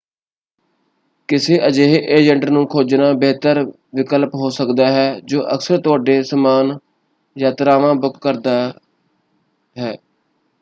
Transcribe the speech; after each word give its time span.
ਕਿਸੇ 1.29 1.57
ਅਜਿਹੇ 1.67 1.97
ਏਜੰਟ 2.17 2.45
ਨੂੰ 2.45 2.65
ਖੋਜਨਾ 2.67 3.11
ਬਿਹਤਰ 3.13 3.63
ਵਿਕਲਪ 3.95 4.35
ਹੋ 4.35 4.49
ਸਕਦਾ 4.49 4.87
ਹੈ 4.91 5.19
ਜੋ 5.25 5.43
ਅਕਸਰ 5.55 5.81
ਤੁਹਾਡੇ 5.81 6.21
ਸਮਾਨ 6.23 6.77
ਯਾਤਰਾਵਾਂ 7.35 7.93
ਬੁੱਕ 7.95 8.17
ਕਰਦਾ 8.17 8.57
ਹੈ। 9.75 9.95